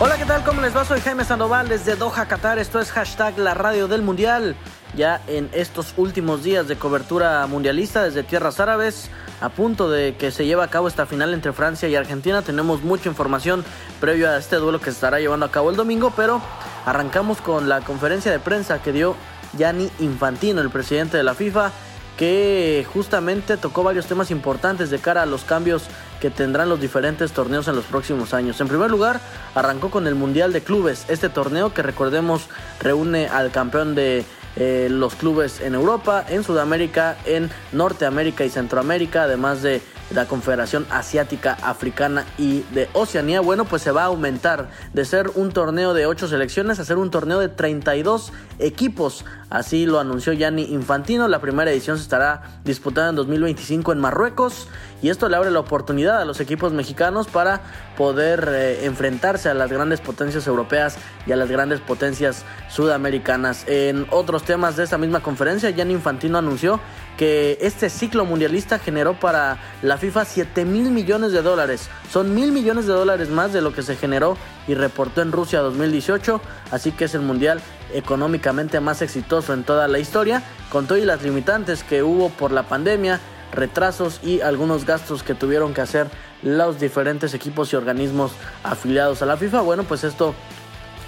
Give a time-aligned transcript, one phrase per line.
[0.00, 0.42] Hola, ¿qué tal?
[0.42, 0.84] ¿Cómo les va?
[0.84, 2.58] Soy Jaime Sandoval desde Doha, Qatar.
[2.58, 4.56] Esto es hashtag la radio del mundial.
[4.96, 9.08] Ya en estos últimos días de cobertura mundialista desde tierras árabes
[9.40, 12.42] a punto de que se lleve a cabo esta final entre Francia y Argentina.
[12.42, 13.64] Tenemos mucha información
[14.00, 16.42] previo a este duelo que se estará llevando a cabo el domingo, pero
[16.86, 19.14] arrancamos con la conferencia de prensa que dio
[19.56, 21.70] Gianni Infantino, el presidente de la FIFA,
[22.16, 25.84] que justamente tocó varios temas importantes de cara a los cambios
[26.20, 28.60] que tendrán los diferentes torneos en los próximos años.
[28.60, 29.20] En primer lugar,
[29.54, 32.46] arrancó con el Mundial de Clubes, este torneo que recordemos
[32.80, 34.24] reúne al campeón de
[34.56, 39.82] eh, los clubes en Europa, en Sudamérica, en Norteamérica y Centroamérica, además de
[40.14, 45.30] la Confederación Asiática, Africana y de Oceanía, bueno, pues se va a aumentar de ser
[45.34, 49.24] un torneo de 8 selecciones a ser un torneo de 32 equipos.
[49.50, 51.28] Así lo anunció Gianni Infantino.
[51.28, 54.68] La primera edición se estará disputada en 2025 en Marruecos
[55.02, 57.60] y esto le abre la oportunidad a los equipos mexicanos para
[57.96, 63.64] poder eh, enfrentarse a las grandes potencias europeas y a las grandes potencias sudamericanas.
[63.68, 66.80] En otros temas de esta misma conferencia, Gianni Infantino anunció
[67.16, 71.88] que este ciclo mundialista generó para la FIFA 7 mil millones de dólares.
[72.10, 75.60] Son mil millones de dólares más de lo que se generó y reportó en Rusia
[75.60, 76.40] 2018.
[76.70, 77.60] Así que es el mundial
[77.92, 82.50] económicamente más exitoso en toda la historia, con todo y las limitantes que hubo por
[82.50, 83.20] la pandemia,
[83.52, 86.08] retrasos y algunos gastos que tuvieron que hacer
[86.42, 88.32] los diferentes equipos y organismos
[88.64, 89.60] afiliados a la FIFA.
[89.60, 90.34] Bueno, pues esto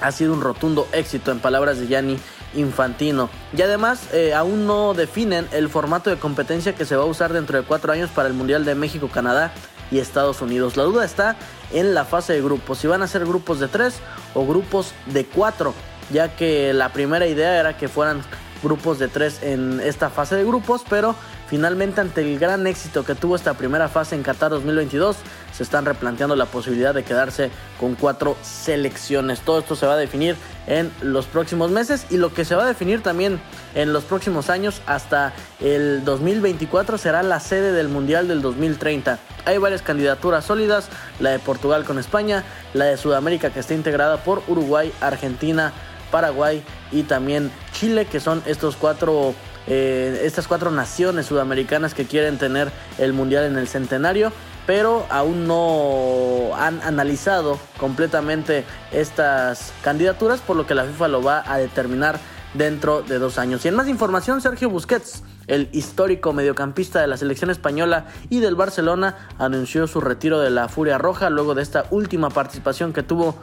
[0.00, 2.18] ha sido un rotundo éxito en palabras de Gianni
[2.54, 3.30] Infantino.
[3.56, 7.32] Y además eh, aún no definen el formato de competencia que se va a usar
[7.32, 9.52] dentro de cuatro años para el Mundial de México, Canadá
[9.90, 10.76] y Estados Unidos.
[10.76, 11.36] La duda está
[11.72, 13.96] en la fase de grupos, si van a ser grupos de tres
[14.34, 15.74] o grupos de cuatro,
[16.12, 18.22] ya que la primera idea era que fueran
[18.64, 21.14] grupos de tres en esta fase de grupos, pero
[21.54, 25.16] Finalmente, ante el gran éxito que tuvo esta primera fase en Qatar 2022,
[25.52, 29.40] se están replanteando la posibilidad de quedarse con cuatro selecciones.
[29.40, 30.36] Todo esto se va a definir
[30.66, 33.38] en los próximos meses y lo que se va a definir también
[33.74, 39.18] en los próximos años hasta el 2024 será la sede del Mundial del 2030.
[39.44, 40.88] Hay varias candidaturas sólidas,
[41.20, 42.42] la de Portugal con España,
[42.72, 45.74] la de Sudamérica que está integrada por Uruguay, Argentina,
[46.14, 49.34] Paraguay y también Chile, que son estos cuatro
[49.66, 54.30] eh, estas cuatro naciones sudamericanas que quieren tener el mundial en el centenario
[54.64, 61.42] pero aún no han analizado completamente estas candidaturas, por lo que la FIFA lo va
[61.46, 62.18] a determinar
[62.54, 63.64] dentro de dos años.
[63.64, 68.54] Y en más información, Sergio Busquets, el histórico mediocampista de la selección española y del
[68.54, 73.36] Barcelona, anunció su retiro de la Furia Roja luego de esta última participación que tuvo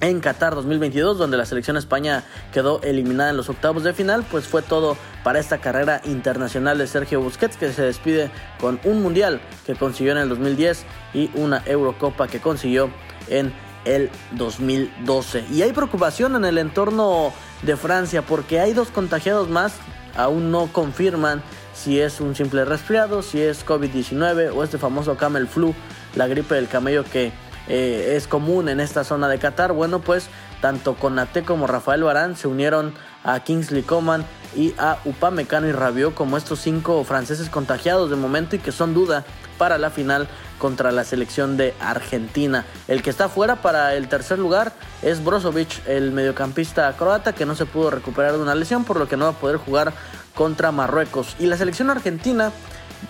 [0.00, 4.46] en Qatar 2022, donde la selección España quedó eliminada en los octavos de final, pues
[4.46, 9.40] fue todo para esta carrera internacional de Sergio Busquets, que se despide con un mundial
[9.66, 12.90] que consiguió en el 2010 y una Eurocopa que consiguió
[13.28, 13.52] en
[13.84, 15.46] el 2012.
[15.50, 17.32] Y hay preocupación en el entorno
[17.62, 19.74] de Francia porque hay dos contagiados más,
[20.16, 21.42] aún no confirman
[21.74, 25.74] si es un simple resfriado, si es COVID-19 o este famoso camel flu,
[26.16, 27.32] la gripe del camello que
[27.68, 29.72] eh, es común en esta zona de Qatar.
[29.72, 30.28] Bueno, pues
[30.60, 34.24] tanto Conate como Rafael Barán se unieron a Kingsley Coman
[34.56, 38.94] y a Upamecano y Rabiot como estos cinco franceses contagiados de momento y que son
[38.94, 39.24] duda
[39.58, 42.64] para la final contra la selección de Argentina.
[42.86, 47.54] El que está fuera para el tercer lugar es Brozovic, el mediocampista croata que no
[47.54, 49.92] se pudo recuperar de una lesión por lo que no va a poder jugar
[50.34, 51.36] contra Marruecos.
[51.38, 52.52] Y la selección argentina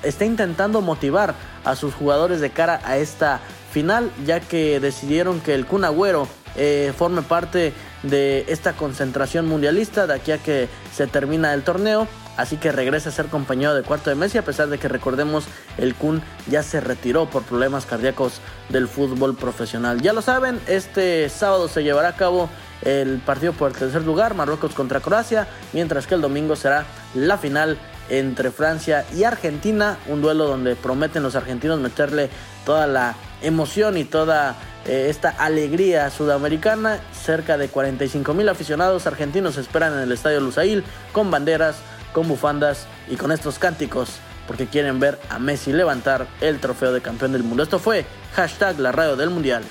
[0.02, 5.54] está intentando motivar a sus jugadores de cara a esta final, ya que decidieron que
[5.54, 7.72] el Kun Agüero eh, forme parte
[8.02, 12.08] de esta concentración mundialista de aquí a que se termina el torneo.
[12.36, 15.46] Así que regresa a ser compañero de cuarto de Messi, a pesar de que recordemos
[15.76, 20.00] el Kun ya se retiró por problemas cardíacos del fútbol profesional.
[20.00, 22.48] Ya lo saben, este sábado se llevará a cabo
[22.82, 27.38] el partido por el tercer lugar, Marruecos contra Croacia, mientras que el domingo será la
[27.38, 27.76] final
[28.08, 32.30] entre Francia y Argentina, un duelo donde prometen los argentinos meterle
[32.64, 34.56] toda la emoción y toda
[34.86, 37.00] eh, esta alegría sudamericana.
[37.12, 41.76] Cerca de 45 mil aficionados argentinos esperan en el estadio Lusail con banderas,
[42.12, 47.02] con bufandas y con estos cánticos porque quieren ver a Messi levantar el trofeo de
[47.02, 47.62] campeón del mundo.
[47.62, 49.62] Esto fue hashtag la radio del mundial.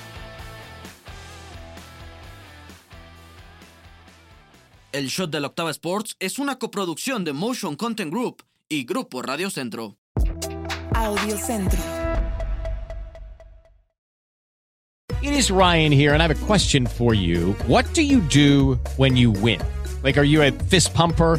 [4.98, 9.22] El Shot de la Octava Sports es una coproducción de Motion Content Group y Grupo
[9.22, 9.96] Radio Centro.
[10.92, 11.78] Audio Centro.
[15.22, 17.54] It is Ryan here, and I have a question for you.
[17.68, 19.60] What do you do when you win?
[20.02, 21.38] Like, are you a fist pumper?